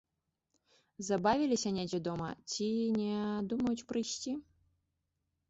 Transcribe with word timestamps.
Забавіліся 1.09 1.73
недзе 1.75 1.99
дома 2.07 2.29
ці 2.55 2.71
не 2.97 3.21
думаюць 3.53 3.87
прыйсці. 3.93 4.31